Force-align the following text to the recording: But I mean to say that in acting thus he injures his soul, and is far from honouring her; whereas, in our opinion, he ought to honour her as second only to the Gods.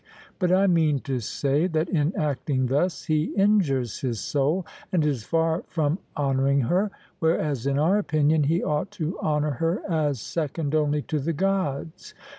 But 0.39 0.51
I 0.51 0.65
mean 0.65 0.97
to 1.01 1.19
say 1.19 1.67
that 1.67 1.87
in 1.87 2.11
acting 2.15 2.65
thus 2.65 3.05
he 3.05 3.25
injures 3.37 3.99
his 3.99 4.19
soul, 4.19 4.65
and 4.91 5.05
is 5.05 5.23
far 5.25 5.63
from 5.67 5.99
honouring 6.17 6.61
her; 6.61 6.89
whereas, 7.19 7.67
in 7.67 7.77
our 7.77 7.99
opinion, 7.99 8.45
he 8.45 8.63
ought 8.63 8.89
to 8.97 9.19
honour 9.19 9.51
her 9.61 9.83
as 9.87 10.19
second 10.19 10.73
only 10.73 11.03
to 11.03 11.19
the 11.19 11.33
Gods. 11.33 12.15